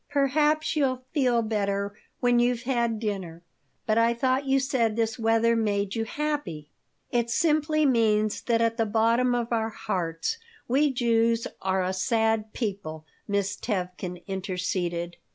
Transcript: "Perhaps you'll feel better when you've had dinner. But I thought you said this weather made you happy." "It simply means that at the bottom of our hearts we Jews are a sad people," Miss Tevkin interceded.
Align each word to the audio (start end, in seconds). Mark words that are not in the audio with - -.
"Perhaps 0.09 0.75
you'll 0.75 1.03
feel 1.13 1.43
better 1.43 1.95
when 2.21 2.39
you've 2.39 2.63
had 2.63 2.97
dinner. 2.99 3.43
But 3.85 3.99
I 3.99 4.15
thought 4.15 4.47
you 4.47 4.59
said 4.59 4.95
this 4.95 5.19
weather 5.19 5.55
made 5.55 5.93
you 5.93 6.05
happy." 6.05 6.71
"It 7.11 7.29
simply 7.29 7.85
means 7.85 8.41
that 8.41 8.61
at 8.63 8.77
the 8.77 8.87
bottom 8.87 9.35
of 9.35 9.53
our 9.53 9.69
hearts 9.69 10.39
we 10.67 10.91
Jews 10.91 11.45
are 11.61 11.83
a 11.83 11.93
sad 11.93 12.51
people," 12.51 13.05
Miss 13.27 13.55
Tevkin 13.55 14.23
interceded. 14.25 15.17